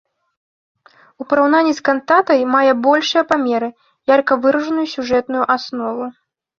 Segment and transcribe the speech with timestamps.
[1.23, 3.73] У параўнанні з кантатай мае большыя памеры,
[4.17, 6.15] ярка выражаную сюжэтную аснову.